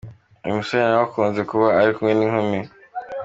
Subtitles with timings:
[0.43, 2.59] Uyu musore nawe akunze kuba ari kumwe n’inkumi.